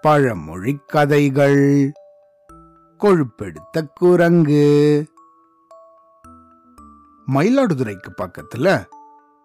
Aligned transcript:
பழமொழி 0.00 0.78
கதைகள். 0.86 1.92
கொழுப்பெடுத்த 2.98 3.86
குரங்கு. 3.94 5.06
மயிலாடுதுறைக்கு 7.34 8.08
பக்கத்துல 8.22 8.84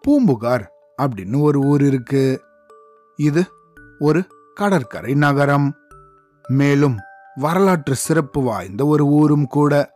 பூம்புகார் 0.00 0.72
அப்படின்னு 1.02 1.40
ஒரு 1.40 1.58
ஊர் 1.58 1.82
இருக்கு. 1.82 2.42
இது 3.16 3.44
ஒரு 3.98 4.24
கடற்கரை 4.54 5.14
நகரம். 5.14 5.74
மேலும் 6.48 6.98
வரலாற்று 7.34 7.94
சிறப்பு 7.94 8.42
வாய்ந்த 8.42 8.86
ஒரு 8.86 9.06
ஊரும் 9.06 9.46
கூட. 9.46 9.92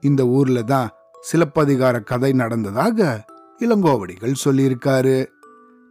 இந்த 0.00 0.24
ஊர்ல 0.24 0.62
தான் 0.62 0.90
சிலப்பதிகார 1.20 2.00
கதை 2.00 2.32
நடந்ததாக 2.32 3.24
இளங்கோவடிகள் 3.58 4.34
சொல்லியிருக்காரு. 4.44 5.26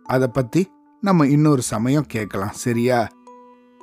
அதை 0.04 0.28
பத்தி 0.28 0.76
நம்ம 1.08 1.26
இன்னொரு 1.28 1.62
சமயம் 1.62 2.08
கேட்கலாம் 2.08 2.56
சரியா? 2.56 3.08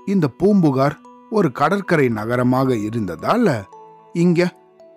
இந்த 0.07 0.27
பூம்புகார் 0.29 0.97
ஒரு 1.31 1.53
கடற்கரை 1.53 2.09
நகரமாக 2.09 2.75
இருந்ததால 2.75 3.47
இங்க 4.13 4.49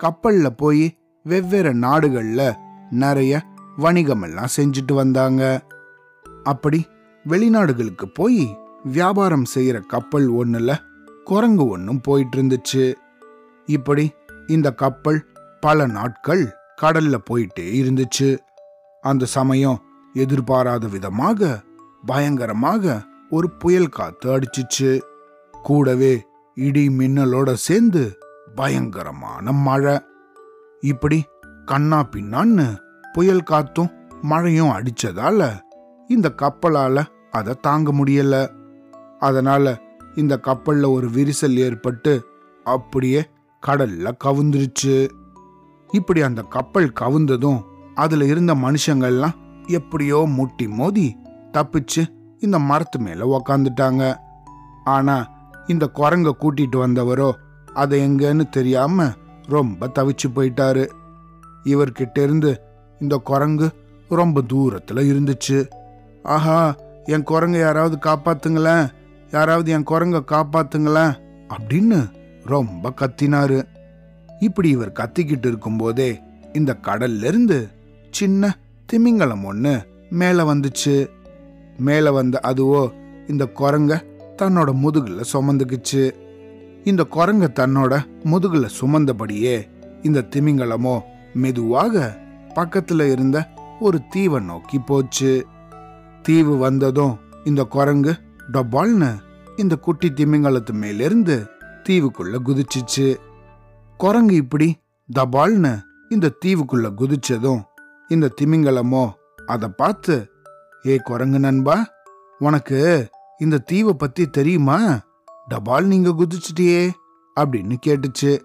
கப்பல்ல 0.03 0.47
போய் 0.49 0.85
வெவ்வேறு 1.25 1.71
நாடுகள்ல 1.73 2.41
நிறைய 2.89 3.33
வணிகமெல்லாம் 3.77 4.53
செஞ்சுட்டு 4.57 4.93
வந்தாங்க. 4.93 5.41
அப்படி 6.43 6.79
வெளிநாடுகளுக்கு 7.25 8.07
போய் 8.13 8.57
வியாபாரம் 8.83 9.47
செய்யற 9.55 9.79
கப்பல் 9.85 10.27
ஒண்ணுல 10.31 10.75
குரங்கு 11.23 11.67
ஒன்றும் 11.67 12.01
போயிட்டு 12.01 12.37
இருந்துச்சு 12.37 12.85
இப்படி 13.65 14.05
இந்த 14.47 14.73
கப்பல் 14.73 15.21
பல 15.59 15.87
நாட்கள் 15.87 16.43
கடல்ல 16.81 17.15
போயிட்டே 17.29 17.67
இருந்துச்சு. 17.81 18.29
அந்த 19.03 19.25
சமயம் 19.25 19.81
எதிர்பாராத 20.13 20.87
விதமாக 20.87 21.65
பயங்கரமாக 22.05 23.03
ஒரு 23.29 23.49
புயல் 23.49 23.89
காத்து 23.89 24.39
அடிச்சிச்சு. 24.39 25.01
கூடவே 25.51 26.25
இடி 26.55 26.87
மின்னலோட 26.87 27.53
சேர்ந்து 27.53 28.17
பயங்கரமான 28.55 29.51
மழை. 29.51 29.99
இப்படி 30.81 31.23
கண்ணா 31.65 32.09
பின்னான்னு 32.11 32.77
புயல் 33.13 33.43
காத்தும் 33.49 33.91
மழையும் 34.21 34.69
அடிச்சதால 34.69 35.59
இந்த 36.07 36.33
கப்பலால 36.41 37.03
அதை 37.31 37.53
தாங்க 37.61 37.93
முடியல. 37.93 38.49
அதனால 39.19 39.81
இந்த 40.15 40.39
கப்பல்ல 40.43 40.91
ஒரு 40.91 41.07
விரிசல் 41.07 41.55
ஏற்பட்டு 41.55 42.25
அப்படியே 42.63 43.25
கடல்ல 43.67 44.11
கவுந்துருச்சு. 44.23 45.09
இப்படி 45.91 46.21
அந்த 46.21 46.41
கப்பல் 46.41 46.91
கவுந்ததும் 46.99 47.61
அதுல 47.95 48.25
இருந்த 48.25 48.55
மனுஷங்கள்லாம் 48.55 49.33
எப்படியோ 49.67 50.25
முட்டி 50.29 50.67
மோதி 50.67 51.17
தப்பிச்சு 51.57 52.03
இந்த 52.39 52.59
மரத்து 52.59 52.99
மேல 52.99 53.27
உக்காந்துட்டாங்க. 53.37 54.15
ஆனா 54.83 55.15
இந்த 55.67 55.89
குரங்க 55.95 56.31
கூட்டிட்டு 56.41 56.77
வந்தவரோ 56.77 57.31
அதை 57.73 58.09
எங்கன்னு 58.09 58.49
தெரியாம 58.49 59.07
ரொம்ப 59.47 59.91
தவிச்சு 59.99 60.27
போயிட்டாரு. 60.35 60.85
இவர்கிட்ட 61.63 62.23
இருந்து 62.23 62.61
இந்த 62.99 63.17
குரங்கு 63.17 63.67
ரொம்ப 64.09 64.41
தூரத்துல 64.53 65.01
இருந்துச்சு. 65.11 65.69
ஆஹா 66.23 66.75
என் 67.05 67.23
குரங்க 67.23 67.59
யாராவது 67.59 67.97
காப்பாத்துங்களேன் 68.01 68.87
யாராவது 69.31 69.71
என் 69.71 69.83
குரங்க 69.83 70.19
காப்பாத்துங்களேன் 70.31 71.13
அப்படின்னு 71.49 71.99
ரொம்ப 72.45 72.93
கத்தினாரு. 73.01 73.63
இப்படி 74.39 74.69
இவர் 74.69 74.91
கத்திக்கிட்டு 74.91 75.47
இருக்கும்போதே 75.47 76.21
இந்த 76.53 76.77
கடல்ல 76.81 77.23
இருந்து 77.23 77.67
சின்ன 78.11 78.57
திமிங்கலம் 78.85 79.45
ஒன்று 79.45 79.73
மேல 80.09 80.43
வந்துச்சு. 80.43 80.95
மேலே 81.77 82.09
வந்த 82.09 82.39
அதுவோ 82.43 82.91
இந்த 83.27 83.49
குரங்க 83.55 84.03
தன்னோட 84.37 84.69
முதுகுல 84.83 85.23
சுமந்துக்குச்சு. 85.33 86.11
இந்த 86.83 87.07
குரங்க 87.11 87.47
தன்னோட 87.59 88.05
முதுகுல 88.23 88.69
சுமந்தபடியே 88.81 89.67
இந்த 90.01 90.27
திமிங்கலமோ 90.29 91.01
மெதுவாக 91.33 92.17
பக்கத்துல 92.55 93.11
இருந்த 93.11 93.49
ஒரு 93.79 94.01
தீவை 94.09 94.43
நோக்கி 94.43 94.79
போச்சு. 94.79 95.47
தீவு 96.21 96.57
வந்ததும் 96.57 97.17
இந்த 97.43 97.63
குரங்கு 97.63 98.15
டொபால்னு 98.51 99.15
இந்த 99.55 99.75
குட்டி 99.75 100.11
திமிங்கலத்து 100.15 100.71
மேலிருந்து 100.71 101.45
தீவுக்குள்ள 101.89 102.35
குதிச்சிச்சு. 102.45 103.15
குரங்கு 103.97 104.35
இப்படி 104.35 104.75
தபால்னு 105.15 105.79
இந்த 106.09 106.31
தீவுக்குள்ள 106.45 106.91
குதிச்சதும் 106.97 107.61
இந்த 108.07 108.31
திமிங்கலமோ 108.41 109.11
அதை 109.45 109.69
பார்த்து 109.69 110.31
ஏ 110.85 110.97
குரங்கு 110.97 111.39
நண்பா 111.39 111.85
உனக்கு 112.39 113.09
இந்த 113.37 113.57
தீவை 113.57 113.93
பத்தி 113.93 114.29
தெரியுமா? 114.29 114.99
டபால் 115.49 115.83
நீங்க 115.83 116.09
குதிச்சிட்டியே 116.09 116.91
அப்படின்னு 117.39 117.75
கேட்டுச்சு. 117.85 118.39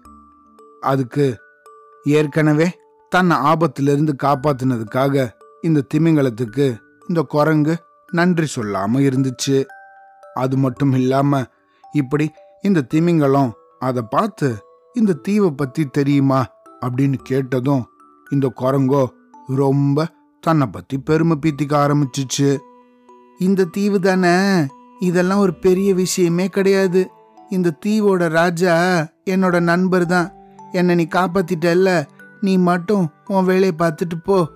அதுக்கு 0.79 1.37
ஏற்கனவே 2.03 2.71
தன்னை 3.09 3.37
ஆபத்திலிருந்து 3.37 4.13
காப்பாத்தினதுக்காக 4.23 5.29
இந்த 5.61 5.83
திமிங்கலத்துக்கு 5.93 6.77
இந்த 7.07 7.21
குரங்கு 7.27 7.83
நன்றி 8.11 8.47
சொல்லாம 8.55 8.99
இருந்துச்சு. 8.99 9.65
அது 10.33 10.57
மட்டும் 10.57 10.91
இல்லாம 10.91 11.43
இப்படி 11.91 12.31
இந்த 12.61 12.81
திமிங்கலம் 12.81 13.53
அதை 13.79 14.03
பார்த்து 14.09 14.55
இந்த 14.93 15.13
தீவை 15.13 15.51
பத்தி 15.51 15.85
தெரியுமா 15.85 16.45
அப்படின்னு 16.81 17.17
கேட்டதும் 17.23 17.85
இந்த 18.29 18.53
குரங்கோ 18.59 19.07
ரொம்ப 19.47 20.07
தன்னை 20.43 20.67
பத்தி 20.67 20.97
பெருமை 20.97 21.37
பீத்திக்க 21.41 21.71
ஆரம்பிச்சிச்சு. 21.71 22.57
இந்த 23.39 23.63
தீவு 23.63 23.99
தானே? 23.99 24.65
இதெல்லாம் 24.99 25.39
ஒரு 25.39 25.55
பெரிய 25.55 25.93
விஷயமே 25.93 26.47
கிடையாது. 26.47 27.09
இந்த 27.49 27.77
தீவோட 27.85 28.27
ராஜா 28.29 29.07
என்னோட 29.25 29.59
நண்பர் 29.59 30.05
தான். 30.05 30.31
என்னை 30.71 30.95
நீ 30.95 31.07
காப்பாத்திட்டல்ல. 31.15 32.05
நீ 32.41 32.57
மட்டும் 32.57 33.09
உன் 33.27 33.45
வேலையை 33.45 33.71
பார்த்துட்டு 33.79 34.23
போ. 34.23 34.47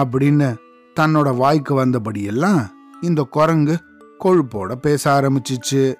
அப்படின்னு 0.00 0.56
தன்னோட 1.00 1.36
வாய்க்கு 1.36 1.86
வந்தபடியெல்லாம் 1.86 2.66
இந்த 3.00 3.22
குரங்கு 3.22 3.78
கொழுப்போட 4.24 4.74
பேச 4.74 5.20
ஆரம்பிச்சிச்சு. 5.20 5.94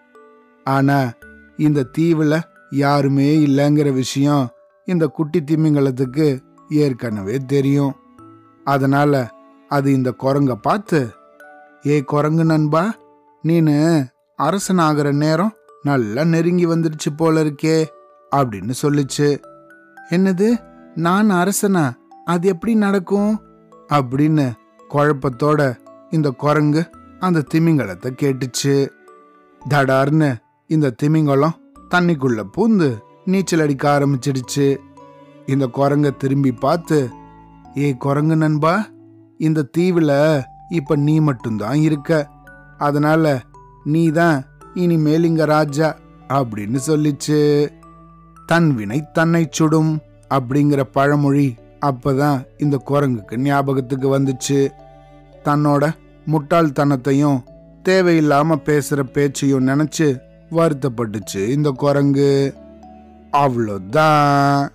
ஆனா 0.64 1.12
இந்த 1.56 1.90
தீவுல 1.98 2.40
யாருமே 2.70 3.36
இல்லைங்கிற 3.36 3.92
விஷயம் 3.92 4.48
இந்த 4.84 5.06
குட்டி 5.06 5.42
திமிங்கலத்துக்கு 5.42 6.40
ஏற்கனவே 6.68 7.38
தெரியும். 7.38 7.94
அதனால 8.68 9.12
அது 9.68 9.92
இந்த 9.92 10.10
குரங்க 10.22 10.52
பார்த்து 10.52 11.00
ஏ 11.86 12.02
குரங்கு 12.02 12.44
நண்பா 12.44 12.94
நீனு 13.44 13.76
அரசன் 14.36 14.78
ஆகிற 14.78 15.12
நேரம் 15.12 15.54
நல்லா 15.82 16.24
நெருங்கி 16.24 16.66
வந்துடுச்சு 16.66 17.10
போல 17.16 17.42
இருக்கே 17.44 17.86
அப்படின்னு 18.36 18.72
சொல்லிச்சு. 18.82 19.28
என்னது 20.10 20.48
நான் 20.94 21.30
அரசனா? 21.30 21.84
அது 22.24 22.48
எப்படி 22.48 22.74
நடக்கும்? 22.74 23.32
அப்படின்னு 23.88 24.46
குழப்பத்தோட 24.90 25.60
இந்த 26.10 26.30
குரங்கு 26.30 26.82
அந்த 27.18 27.44
திமிங்கலத்தை 27.54 28.10
கேட்டுச்சு. 28.22 28.88
தடார்னு 29.68 30.30
இந்த 30.66 30.90
திமிங்கலம் 30.90 31.56
தண்ணிக்குள்ள 31.90 32.42
பூந்து 32.56 32.90
நீச்சல் 33.24 33.60
அடிக்க 33.60 33.84
ஆரம்பிச்சிடுச்சு. 33.98 34.76
இந்த 35.46 35.68
குரங்க 35.74 36.16
திரும்பி 36.16 36.52
பார்த்து 36.52 36.98
ஏ 37.76 37.94
குரங்கு 37.94 38.36
நண்பா 38.36 38.86
இந்த 39.38 39.62
தீவில் 39.62 40.42
இப்ப 40.68 40.96
நீ 40.96 41.20
மட்டும்தான் 41.20 41.76
இருக்க. 41.76 42.28
அதனால 42.78 43.40
நீ 43.84 44.08
தான் 44.08 44.44
இனிமேல் 44.74 45.24
இங்க 45.24 45.44
ராஜா 45.44 45.96
அப்படின்னு 46.28 46.78
சொல்லிச்சு. 46.86 47.68
தன் 48.46 48.74
வினை 48.74 49.04
தன்னை 49.12 49.48
சுடும் 49.50 50.00
அப்படிங்கிற 50.30 50.82
பழமொழி 50.92 51.54
அப்பதான் 51.86 52.44
இந்த 52.58 52.82
குரங்குக்கு 52.86 53.36
ஞாபகத்துக்கு 53.36 54.18
வந்துச்சு. 54.18 54.68
தன்னோட 55.44 55.94
முட்டாள்தனத்தையும் 56.26 57.42
தேவையில்லாம 57.88 58.56
பேசுற 58.64 59.02
பேச்சையும் 59.02 59.66
நினைச்சு 59.66 60.18
வருத்தப்பட்டுச்சு 60.50 61.48
இந்த 61.48 61.70
குரங்கு. 61.70 62.54
அவ்வளோதான். 63.32 64.68